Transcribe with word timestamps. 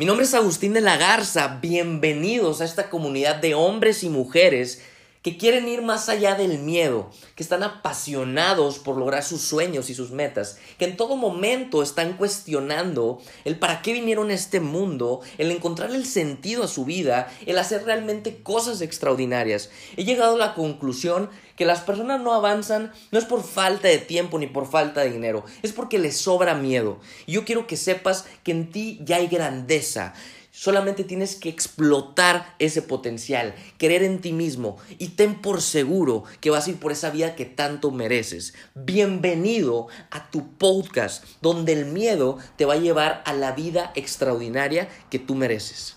Mi 0.00 0.04
nombre 0.04 0.26
es 0.26 0.34
Agustín 0.34 0.74
de 0.74 0.80
la 0.80 0.96
Garza, 0.96 1.58
bienvenidos 1.60 2.60
a 2.60 2.64
esta 2.64 2.88
comunidad 2.88 3.34
de 3.34 3.56
hombres 3.56 4.04
y 4.04 4.08
mujeres 4.08 4.80
que 5.22 5.36
quieren 5.36 5.68
ir 5.68 5.82
más 5.82 6.08
allá 6.08 6.34
del 6.34 6.58
miedo, 6.58 7.10
que 7.34 7.42
están 7.42 7.62
apasionados 7.62 8.78
por 8.78 8.96
lograr 8.96 9.24
sus 9.24 9.42
sueños 9.42 9.90
y 9.90 9.94
sus 9.94 10.10
metas, 10.10 10.58
que 10.78 10.84
en 10.84 10.96
todo 10.96 11.16
momento 11.16 11.82
están 11.82 12.16
cuestionando 12.16 13.20
el 13.44 13.58
para 13.58 13.82
qué 13.82 13.92
vinieron 13.92 14.30
a 14.30 14.34
este 14.34 14.60
mundo, 14.60 15.20
el 15.38 15.50
encontrar 15.50 15.90
el 15.90 16.06
sentido 16.06 16.64
a 16.64 16.68
su 16.68 16.84
vida, 16.84 17.32
el 17.46 17.58
hacer 17.58 17.84
realmente 17.84 18.42
cosas 18.42 18.80
extraordinarias. 18.80 19.70
He 19.96 20.04
llegado 20.04 20.36
a 20.36 20.38
la 20.38 20.54
conclusión 20.54 21.30
que 21.56 21.64
las 21.64 21.80
personas 21.80 22.20
no 22.20 22.34
avanzan 22.34 22.92
no 23.10 23.18
es 23.18 23.24
por 23.24 23.42
falta 23.42 23.88
de 23.88 23.98
tiempo 23.98 24.38
ni 24.38 24.46
por 24.46 24.70
falta 24.70 25.00
de 25.00 25.10
dinero, 25.10 25.44
es 25.62 25.72
porque 25.72 25.98
les 25.98 26.16
sobra 26.16 26.54
miedo. 26.54 27.00
Y 27.26 27.32
yo 27.32 27.44
quiero 27.44 27.66
que 27.66 27.76
sepas 27.76 28.26
que 28.44 28.52
en 28.52 28.70
ti 28.70 29.00
ya 29.02 29.16
hay 29.16 29.26
grandeza. 29.26 30.14
Solamente 30.60 31.04
tienes 31.04 31.36
que 31.36 31.48
explotar 31.48 32.56
ese 32.58 32.82
potencial, 32.82 33.54
creer 33.78 34.02
en 34.02 34.20
ti 34.20 34.32
mismo 34.32 34.76
y 34.98 35.10
ten 35.10 35.40
por 35.40 35.62
seguro 35.62 36.24
que 36.40 36.50
vas 36.50 36.66
a 36.66 36.70
ir 36.70 36.80
por 36.80 36.90
esa 36.90 37.10
vida 37.10 37.36
que 37.36 37.44
tanto 37.44 37.92
mereces. 37.92 38.54
Bienvenido 38.74 39.86
a 40.10 40.32
tu 40.32 40.48
podcast 40.54 41.24
donde 41.40 41.74
el 41.74 41.84
miedo 41.84 42.38
te 42.56 42.64
va 42.64 42.74
a 42.74 42.78
llevar 42.78 43.22
a 43.24 43.34
la 43.34 43.52
vida 43.52 43.92
extraordinaria 43.94 44.88
que 45.10 45.20
tú 45.20 45.36
mereces. 45.36 45.96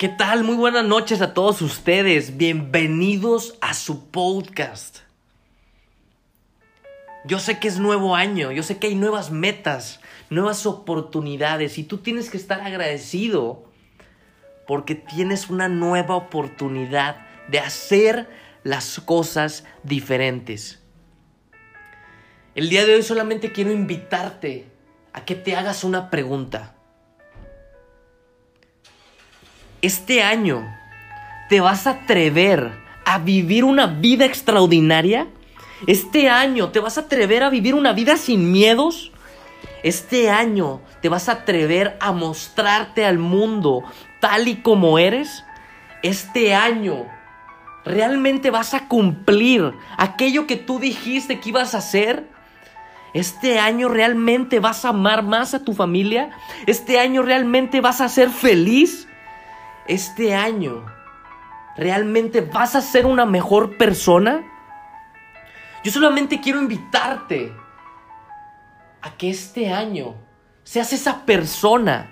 ¿Qué 0.00 0.08
tal? 0.08 0.42
Muy 0.42 0.56
buenas 0.56 0.84
noches 0.84 1.20
a 1.20 1.32
todos 1.32 1.62
ustedes. 1.62 2.36
Bienvenidos 2.36 3.54
a 3.60 3.72
su 3.74 4.10
podcast. 4.10 5.07
Yo 7.28 7.38
sé 7.38 7.58
que 7.58 7.68
es 7.68 7.78
nuevo 7.78 8.16
año, 8.16 8.52
yo 8.52 8.62
sé 8.62 8.78
que 8.78 8.86
hay 8.86 8.94
nuevas 8.94 9.30
metas, 9.30 10.00
nuevas 10.30 10.64
oportunidades 10.64 11.76
y 11.76 11.84
tú 11.84 11.98
tienes 11.98 12.30
que 12.30 12.38
estar 12.38 12.62
agradecido 12.62 13.70
porque 14.66 14.94
tienes 14.94 15.50
una 15.50 15.68
nueva 15.68 16.16
oportunidad 16.16 17.26
de 17.48 17.58
hacer 17.58 18.30
las 18.64 18.98
cosas 19.00 19.64
diferentes. 19.82 20.82
El 22.54 22.70
día 22.70 22.86
de 22.86 22.94
hoy 22.94 23.02
solamente 23.02 23.52
quiero 23.52 23.72
invitarte 23.72 24.64
a 25.12 25.26
que 25.26 25.34
te 25.34 25.54
hagas 25.54 25.84
una 25.84 26.08
pregunta. 26.08 26.76
Este 29.82 30.22
año, 30.22 30.66
¿te 31.50 31.60
vas 31.60 31.86
a 31.86 31.90
atrever 31.90 32.72
a 33.04 33.18
vivir 33.18 33.64
una 33.64 33.86
vida 33.86 34.24
extraordinaria? 34.24 35.28
Este 35.86 36.28
año 36.28 36.70
te 36.70 36.80
vas 36.80 36.98
a 36.98 37.02
atrever 37.02 37.42
a 37.42 37.50
vivir 37.50 37.74
una 37.74 37.92
vida 37.92 38.16
sin 38.16 38.50
miedos. 38.50 39.12
Este 39.82 40.30
año 40.30 40.80
te 41.00 41.08
vas 41.08 41.28
a 41.28 41.32
atrever 41.32 41.96
a 42.00 42.12
mostrarte 42.12 43.04
al 43.04 43.18
mundo 43.18 43.84
tal 44.20 44.48
y 44.48 44.56
como 44.56 44.98
eres. 44.98 45.44
Este 46.02 46.54
año 46.54 47.06
realmente 47.84 48.50
vas 48.50 48.74
a 48.74 48.88
cumplir 48.88 49.72
aquello 49.96 50.46
que 50.46 50.56
tú 50.56 50.78
dijiste 50.78 51.38
que 51.40 51.50
ibas 51.50 51.74
a 51.74 51.78
hacer. 51.78 52.28
Este 53.14 53.58
año 53.58 53.88
realmente 53.88 54.60
vas 54.60 54.84
a 54.84 54.90
amar 54.90 55.22
más 55.22 55.54
a 55.54 55.64
tu 55.64 55.74
familia. 55.74 56.30
Este 56.66 56.98
año 56.98 57.22
realmente 57.22 57.80
vas 57.80 58.00
a 58.00 58.08
ser 58.08 58.30
feliz. 58.30 59.08
Este 59.86 60.34
año 60.34 60.84
realmente 61.76 62.40
vas 62.40 62.74
a 62.74 62.82
ser 62.82 63.06
una 63.06 63.24
mejor 63.24 63.76
persona. 63.78 64.42
Yo 65.88 65.94
solamente 65.94 66.38
quiero 66.38 66.60
invitarte 66.60 67.50
a 69.00 69.10
que 69.16 69.30
este 69.30 69.72
año 69.72 70.16
seas 70.62 70.92
esa 70.92 71.24
persona 71.24 72.10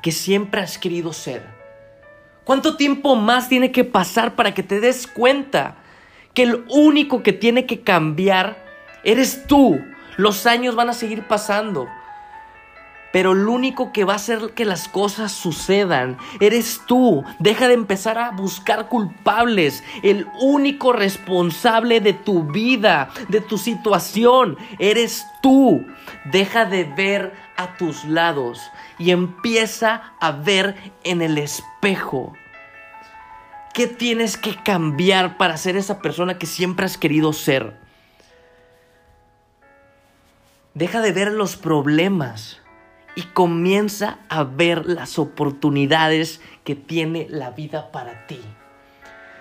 que 0.00 0.12
siempre 0.12 0.62
has 0.62 0.78
querido 0.78 1.12
ser. 1.12 1.46
¿Cuánto 2.44 2.78
tiempo 2.78 3.16
más 3.16 3.50
tiene 3.50 3.70
que 3.70 3.84
pasar 3.84 4.34
para 4.34 4.54
que 4.54 4.62
te 4.62 4.80
des 4.80 5.06
cuenta 5.06 5.76
que 6.32 6.44
el 6.44 6.64
único 6.70 7.22
que 7.22 7.34
tiene 7.34 7.66
que 7.66 7.82
cambiar 7.82 8.64
eres 9.04 9.46
tú? 9.46 9.78
Los 10.16 10.46
años 10.46 10.74
van 10.74 10.88
a 10.88 10.94
seguir 10.94 11.24
pasando. 11.24 11.86
Pero 13.12 13.34
lo 13.34 13.52
único 13.52 13.92
que 13.92 14.04
va 14.04 14.14
a 14.14 14.16
hacer 14.16 14.52
que 14.54 14.64
las 14.64 14.88
cosas 14.88 15.32
sucedan 15.32 16.18
eres 16.40 16.82
tú. 16.86 17.24
Deja 17.38 17.66
de 17.66 17.74
empezar 17.74 18.18
a 18.18 18.32
buscar 18.32 18.88
culpables. 18.88 19.82
El 20.02 20.26
único 20.40 20.92
responsable 20.92 22.00
de 22.00 22.12
tu 22.12 22.44
vida, 22.44 23.10
de 23.28 23.40
tu 23.40 23.56
situación, 23.56 24.58
eres 24.78 25.26
tú. 25.40 25.86
Deja 26.26 26.66
de 26.66 26.84
ver 26.84 27.32
a 27.56 27.76
tus 27.76 28.04
lados 28.04 28.70
y 28.98 29.10
empieza 29.10 30.12
a 30.20 30.32
ver 30.32 30.76
en 31.02 31.22
el 31.22 31.38
espejo. 31.38 32.34
¿Qué 33.72 33.86
tienes 33.86 34.36
que 34.36 34.54
cambiar 34.56 35.38
para 35.38 35.56
ser 35.56 35.76
esa 35.76 36.00
persona 36.00 36.36
que 36.36 36.46
siempre 36.46 36.84
has 36.84 36.98
querido 36.98 37.32
ser? 37.32 37.76
Deja 40.74 41.00
de 41.00 41.12
ver 41.12 41.32
los 41.32 41.56
problemas 41.56 42.60
y 43.18 43.22
comienza 43.22 44.20
a 44.28 44.44
ver 44.44 44.86
las 44.86 45.18
oportunidades 45.18 46.40
que 46.62 46.76
tiene 46.76 47.26
la 47.28 47.50
vida 47.50 47.90
para 47.90 48.28
ti. 48.28 48.38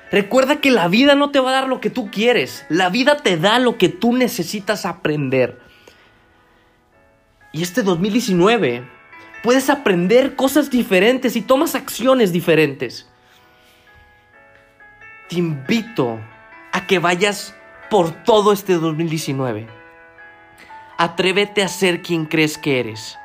Recuerda 0.10 0.56
que 0.56 0.72
la 0.72 0.88
vida 0.88 1.14
no 1.14 1.30
te 1.30 1.40
va 1.40 1.52
a 1.52 1.54
dar 1.54 1.68
lo 1.68 1.80
que 1.80 1.92
tú 1.92 2.10
quieres, 2.10 2.66
la 2.70 2.90
vida 2.90 3.18
te 3.18 3.38
da 3.38 3.60
lo 3.60 3.78
que 3.78 3.90
tú 3.90 4.14
necesitas 4.14 4.88
aprender. 4.88 5.62
Y 7.54 7.62
este 7.62 7.84
2019 7.84 8.84
puedes 9.44 9.70
aprender 9.70 10.36
cosas 10.36 10.72
diferentes 10.72 11.36
y 11.36 11.44
tomas 11.44 11.76
acciones 11.76 12.34
diferentes. 12.34 13.08
Te 15.30 15.36
invito 15.36 16.20
a 16.74 16.88
que 16.88 16.98
vayas 16.98 17.54
por 17.92 18.24
todo 18.24 18.54
este 18.54 18.74
2019. 18.74 19.68
Atrévete 20.98 21.62
a 21.62 21.68
ser 21.68 22.02
quien 22.02 22.26
crees 22.26 22.58
que 22.58 22.80
eres. 22.80 23.20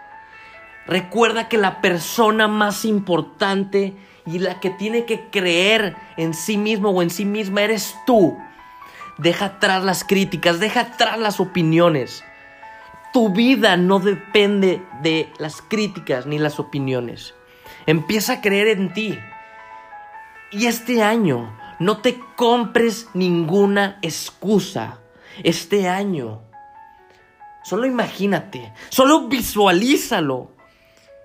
Recuerda 0.86 1.48
que 1.48 1.58
la 1.58 1.80
persona 1.80 2.48
más 2.48 2.84
importante 2.84 3.94
y 4.26 4.38
la 4.38 4.60
que 4.60 4.70
tiene 4.70 5.04
que 5.04 5.28
creer 5.30 5.96
en 6.16 6.34
sí 6.34 6.56
mismo 6.56 6.90
o 6.90 7.02
en 7.02 7.10
sí 7.10 7.24
misma 7.24 7.62
eres 7.62 7.94
tú. 8.06 8.36
Deja 9.18 9.46
atrás 9.46 9.84
las 9.84 10.04
críticas, 10.04 10.58
deja 10.60 10.80
atrás 10.80 11.18
las 11.18 11.40
opiniones. 11.40 12.24
Tu 13.12 13.28
vida 13.28 13.76
no 13.76 13.98
depende 13.98 14.82
de 15.02 15.30
las 15.38 15.60
críticas 15.60 16.26
ni 16.26 16.38
las 16.38 16.58
opiniones. 16.58 17.34
Empieza 17.86 18.34
a 18.34 18.40
creer 18.40 18.68
en 18.68 18.92
ti. 18.92 19.18
Y 20.50 20.66
este 20.66 21.02
año 21.02 21.56
no 21.78 21.98
te 21.98 22.18
compres 22.36 23.08
ninguna 23.12 23.98
excusa. 24.02 25.00
Este 25.42 25.88
año, 25.88 26.42
solo 27.64 27.86
imagínate, 27.86 28.72
solo 28.88 29.28
visualízalo. 29.28 30.51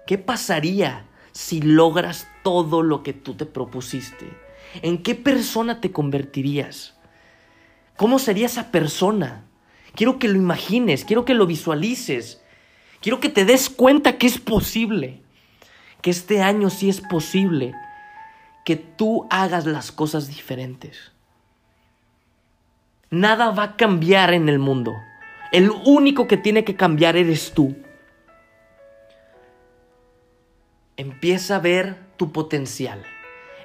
¿Qué 0.07 0.18
pasaría 0.18 1.06
si 1.34 1.62
logras 1.62 2.28
todo 2.41 2.81
lo 2.81 3.03
que 3.03 3.12
tú 3.12 3.35
te 3.35 3.45
propusiste? 3.45 4.25
¿En 4.81 5.03
qué 5.03 5.16
persona 5.16 5.81
te 5.81 5.91
convertirías? 5.91 6.95
¿Cómo 7.97 8.18
sería 8.18 8.45
esa 8.45 8.72
persona? 8.72 9.44
Quiero 9.95 10.18
que 10.18 10.29
lo 10.29 10.38
imagines, 10.38 11.03
quiero 11.03 11.25
que 11.25 11.34
lo 11.34 11.45
visualices, 11.45 12.41
quiero 13.01 13.19
que 13.19 13.28
te 13.28 13.44
des 13.44 13.69
cuenta 13.69 14.18
que 14.18 14.28
es 14.28 14.40
posible, 14.40 15.22
que 16.01 16.12
este 16.12 16.41
año 16.41 16.69
sí 16.69 16.88
es 16.88 17.01
posible, 17.01 17.74
que 18.63 18.78
tú 18.78 19.28
hagas 19.29 19.66
las 19.66 19.91
cosas 19.91 20.29
diferentes. 20.29 21.12
Nada 23.09 23.51
va 23.51 23.63
a 23.63 23.75
cambiar 23.75 24.34
en 24.34 24.47
el 24.47 24.59
mundo. 24.59 24.94
El 25.51 25.69
único 25.69 26.27
que 26.27 26.38
tiene 26.38 26.63
que 26.63 26.75
cambiar 26.75 27.18
eres 27.18 27.51
tú. 27.54 27.75
Empieza 30.97 31.57
a 31.57 31.59
ver 31.59 31.95
tu 32.17 32.31
potencial. 32.31 33.03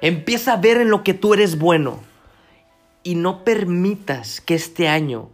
Empieza 0.01 0.53
a 0.53 0.57
ver 0.57 0.77
en 0.77 0.91
lo 0.91 1.03
que 1.03 1.15
tú 1.15 1.33
eres 1.33 1.57
bueno. 1.57 1.99
Y 3.01 3.15
no 3.15 3.43
permitas 3.43 4.39
que 4.39 4.53
este 4.53 4.87
año 4.87 5.31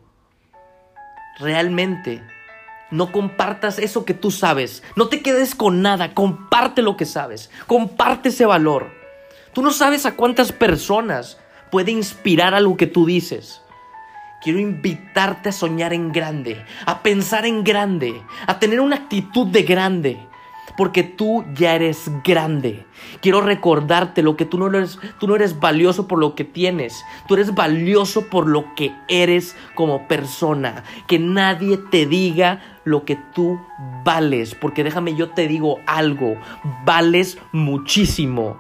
realmente 1.40 2.24
no 2.90 3.12
compartas 3.12 3.80
eso 3.80 4.06
que 4.06 4.14
tú 4.14 4.32
sabes. 4.32 4.82
No 4.96 5.10
te 5.10 5.22
quedes 5.22 5.56
con 5.56 5.82
nada. 5.82 6.14
Comparte 6.14 6.82
lo 6.82 6.96
que 6.96 7.06
sabes. 7.06 7.52
Comparte 7.68 8.30
ese 8.30 8.46
valor. 8.46 8.90
Tú 9.52 9.62
no 9.62 9.72
sabes 9.72 10.06
a 10.06 10.16
cuántas 10.16 10.54
personas 10.54 11.38
puede 11.70 11.92
inspirar 11.92 12.56
algo 12.56 12.78
que 12.78 12.88
tú 12.88 13.06
dices. 13.06 13.62
Quiero 14.42 14.58
invitarte 14.58 15.50
a 15.50 15.52
soñar 15.52 15.92
en 15.92 16.14
grande, 16.14 16.64
a 16.86 17.04
pensar 17.04 17.46
en 17.46 17.66
grande, 17.66 18.22
a 18.48 18.58
tener 18.58 18.80
una 18.80 18.96
actitud 18.96 19.48
de 19.48 19.64
grande 19.64 20.29
porque 20.78 21.04
tú 21.04 21.46
ya 21.54 21.76
eres 21.76 22.10
grande. 22.24 22.86
Quiero 23.22 23.42
recordarte 23.42 24.22
lo 24.22 24.36
que 24.36 24.46
tú 24.46 24.58
no 24.58 24.68
eres, 24.68 25.00
tú 25.20 25.28
no 25.28 25.36
eres 25.36 25.60
valioso 25.60 26.08
por 26.08 26.20
lo 26.20 26.36
que 26.36 26.44
tienes, 26.44 27.04
tú 27.28 27.36
eres 27.36 27.54
valioso 27.54 28.30
por 28.30 28.48
lo 28.48 28.76
que 28.76 28.94
eres 29.08 29.56
como 29.76 30.08
persona. 30.08 30.84
Que 31.08 31.20
nadie 31.20 31.78
te 31.78 32.06
diga 32.06 32.80
lo 32.84 33.06
que 33.06 33.18
tú 33.34 33.60
vales, 34.04 34.56
porque 34.56 34.84
déjame 34.84 35.16
yo 35.16 35.30
te 35.30 35.48
digo 35.48 35.80
algo, 35.86 36.36
vales 36.86 37.38
muchísimo. 37.52 38.60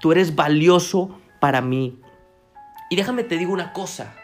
Tú 0.00 0.12
eres 0.12 0.34
valioso 0.34 1.18
para 1.40 1.60
mí. 1.60 1.98
Y 2.90 2.96
déjame 2.96 3.24
te 3.24 3.38
digo 3.38 3.52
una 3.52 3.72
cosa. 3.72 4.14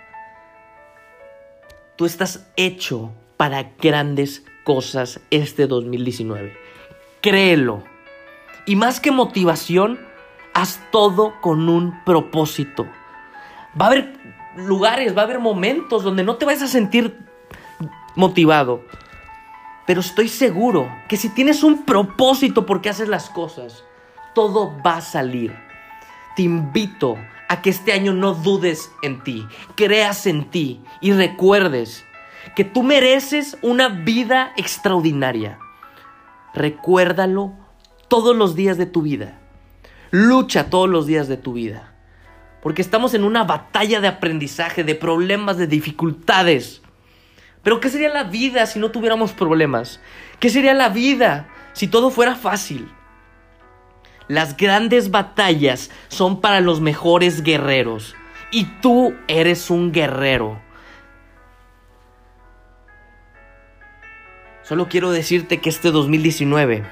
Tú 1.96 2.04
estás 2.04 2.48
hecho 2.56 3.12
para 3.36 3.72
grandes 3.80 4.44
cosas 4.64 5.20
este 5.30 5.66
2019. 5.66 6.67
Créelo. 7.20 7.82
Y 8.66 8.76
más 8.76 9.00
que 9.00 9.10
motivación, 9.10 9.98
haz 10.54 10.80
todo 10.90 11.40
con 11.40 11.68
un 11.68 12.04
propósito. 12.04 12.86
Va 13.80 13.86
a 13.86 13.88
haber 13.88 14.12
lugares, 14.56 15.16
va 15.16 15.22
a 15.22 15.24
haber 15.24 15.38
momentos 15.38 16.04
donde 16.04 16.24
no 16.24 16.36
te 16.36 16.44
vas 16.44 16.62
a 16.62 16.68
sentir 16.68 17.18
motivado. 18.14 18.82
Pero 19.86 20.00
estoy 20.00 20.28
seguro 20.28 20.90
que 21.08 21.16
si 21.16 21.28
tienes 21.30 21.62
un 21.62 21.84
propósito 21.84 22.66
por 22.66 22.80
qué 22.80 22.90
haces 22.90 23.08
las 23.08 23.30
cosas, 23.30 23.84
todo 24.34 24.76
va 24.84 24.96
a 24.98 25.00
salir. 25.00 25.56
Te 26.36 26.42
invito 26.42 27.16
a 27.48 27.62
que 27.62 27.70
este 27.70 27.92
año 27.92 28.12
no 28.12 28.34
dudes 28.34 28.92
en 29.02 29.24
ti, 29.24 29.46
creas 29.76 30.26
en 30.26 30.50
ti 30.50 30.82
y 31.00 31.12
recuerdes 31.12 32.04
que 32.54 32.64
tú 32.64 32.82
mereces 32.82 33.56
una 33.62 33.88
vida 33.88 34.52
extraordinaria. 34.56 35.58
Recuérdalo 36.58 37.52
todos 38.08 38.34
los 38.34 38.56
días 38.56 38.76
de 38.78 38.86
tu 38.86 39.02
vida. 39.02 39.38
Lucha 40.10 40.70
todos 40.70 40.88
los 40.88 41.06
días 41.06 41.28
de 41.28 41.36
tu 41.36 41.52
vida. 41.52 41.94
Porque 42.62 42.82
estamos 42.82 43.14
en 43.14 43.22
una 43.22 43.44
batalla 43.44 44.00
de 44.00 44.08
aprendizaje, 44.08 44.82
de 44.82 44.96
problemas, 44.96 45.56
de 45.56 45.68
dificultades. 45.68 46.82
Pero 47.62 47.78
¿qué 47.78 47.88
sería 47.90 48.08
la 48.08 48.24
vida 48.24 48.66
si 48.66 48.80
no 48.80 48.90
tuviéramos 48.90 49.32
problemas? 49.32 50.00
¿Qué 50.40 50.50
sería 50.50 50.74
la 50.74 50.88
vida 50.88 51.48
si 51.74 51.86
todo 51.86 52.10
fuera 52.10 52.34
fácil? 52.34 52.90
Las 54.26 54.56
grandes 54.56 55.12
batallas 55.12 55.92
son 56.08 56.40
para 56.40 56.60
los 56.60 56.80
mejores 56.80 57.44
guerreros. 57.44 58.16
Y 58.50 58.64
tú 58.82 59.14
eres 59.28 59.70
un 59.70 59.92
guerrero. 59.92 60.60
Solo 64.68 64.86
quiero 64.90 65.10
decirte 65.10 65.62
que 65.62 65.70
este 65.70 65.90
2019 65.90 66.84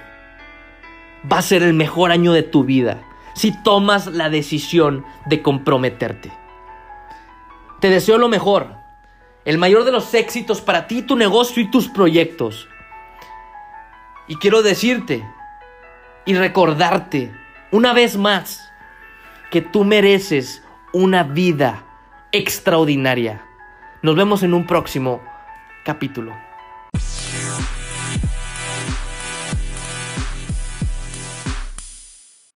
va 1.31 1.37
a 1.37 1.43
ser 1.43 1.63
el 1.63 1.75
mejor 1.75 2.11
año 2.11 2.33
de 2.33 2.43
tu 2.43 2.65
vida 2.65 3.03
si 3.35 3.53
tomas 3.53 4.07
la 4.07 4.31
decisión 4.31 5.05
de 5.27 5.43
comprometerte. 5.43 6.33
Te 7.81 7.91
deseo 7.91 8.17
lo 8.17 8.29
mejor, 8.29 8.77
el 9.45 9.59
mayor 9.59 9.85
de 9.85 9.93
los 9.93 10.15
éxitos 10.15 10.63
para 10.63 10.87
ti, 10.87 11.03
tu 11.03 11.17
negocio 11.17 11.63
y 11.63 11.71
tus 11.71 11.89
proyectos. 11.89 12.67
Y 14.27 14.37
quiero 14.37 14.63
decirte 14.63 15.23
y 16.25 16.35
recordarte 16.35 17.31
una 17.73 17.93
vez 17.93 18.17
más 18.17 18.73
que 19.51 19.61
tú 19.61 19.85
mereces 19.85 20.63
una 20.95 21.25
vida 21.25 21.85
extraordinaria. 22.33 23.45
Nos 24.01 24.17
vemos 24.17 24.43
en 24.43 24.55
un 24.55 24.67
próximo 24.67 25.21
capítulo. 25.85 26.46